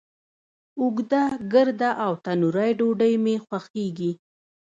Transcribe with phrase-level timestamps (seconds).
[0.79, 1.23] اوږده،
[1.53, 4.11] ګرده، او تنوری ډوډۍ می خوښیږی